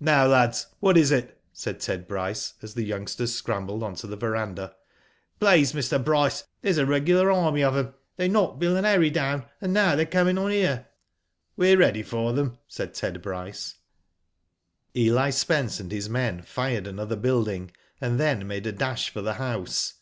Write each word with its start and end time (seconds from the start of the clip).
Now, 0.00 0.26
lads, 0.26 0.66
what 0.80 0.96
is 0.98 1.12
it?" 1.12 1.40
said 1.52 1.78
Ted 1.78 2.08
Bryce, 2.08 2.54
as 2.62 2.74
the 2.74 2.82
youngsters 2.82 3.32
scrambled 3.32 3.84
on 3.84 3.94
to 3.94 4.08
the 4.08 4.16
verandah." 4.16 4.74
Please, 5.38 5.72
Mr. 5.72 6.02
Bryce, 6.02 6.42
there's 6.62 6.78
a 6.78 6.84
regular 6.84 7.30
army 7.30 7.62
of 7.62 7.74
Digitized 7.74 7.76
byGoogk 7.76 7.84
l68 7.84 7.84
WHO 7.84 7.84
DID 7.84 7.92
ITf 7.92 7.94
'em. 7.94 8.14
They 8.16 8.28
knocked 8.28 8.58
Bill 8.58 8.76
and 8.76 8.86
Harry 8.86 9.10
down, 9.10 9.44
and 9.60 9.72
now 9.72 9.94
they're 9.94 10.04
coming 10.06 10.38
on 10.38 10.50
here." 10.50 10.88
"We're 11.56 11.78
ready 11.78 12.02
for 12.02 12.32
them/' 12.32 12.58
said 12.66 12.94
Ted 12.94 13.22
Bryce. 13.22 13.76
"Eli 14.96 15.30
Spence 15.30 15.78
and 15.78 15.92
his 15.92 16.08
men 16.10 16.42
fired 16.42 16.88
another 16.88 17.14
building, 17.14 17.70
and 18.00 18.18
then 18.18 18.48
made 18.48 18.66
a 18.66 18.72
dash 18.72 19.10
for 19.10 19.22
the 19.22 19.34
house. 19.34 19.94